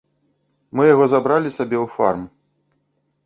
Мы 0.77 0.83
яго 0.93 1.05
забралі 1.13 1.49
сабе 1.57 1.77
ў 1.83 1.97
фарм. 1.97 2.21